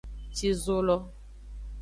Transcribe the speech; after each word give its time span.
Ci 0.35 0.49
zo 0.63 0.77
lo. 0.87 0.95